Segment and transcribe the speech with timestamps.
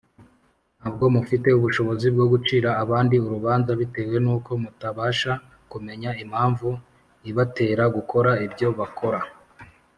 [0.79, 5.31] ntabwo mufite ubushobozi bwo gucira abandi urubanza bitewe nuko mutabasha
[5.71, 6.69] kumenya impamvu
[7.29, 9.19] ibatera gukora ibyo bakora